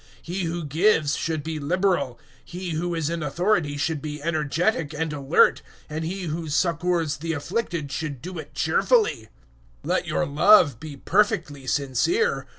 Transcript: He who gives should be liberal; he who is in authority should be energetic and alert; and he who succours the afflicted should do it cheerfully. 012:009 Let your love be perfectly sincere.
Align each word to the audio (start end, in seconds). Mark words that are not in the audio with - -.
He 0.23 0.45
who 0.45 0.63
gives 0.65 1.15
should 1.15 1.43
be 1.43 1.59
liberal; 1.59 2.19
he 2.43 2.71
who 2.71 2.95
is 2.95 3.07
in 3.07 3.21
authority 3.21 3.77
should 3.77 4.01
be 4.01 4.19
energetic 4.23 4.95
and 4.95 5.13
alert; 5.13 5.61
and 5.87 6.03
he 6.03 6.23
who 6.23 6.49
succours 6.49 7.17
the 7.17 7.33
afflicted 7.33 7.91
should 7.91 8.19
do 8.19 8.39
it 8.39 8.55
cheerfully. 8.55 9.27
012:009 9.83 9.87
Let 9.87 10.07
your 10.07 10.25
love 10.25 10.79
be 10.79 10.97
perfectly 10.97 11.67
sincere. 11.67 12.47